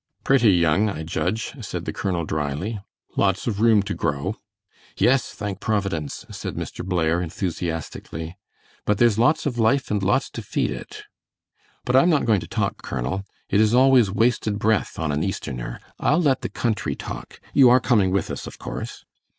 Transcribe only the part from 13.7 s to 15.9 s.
always wasted breath on an Easterner.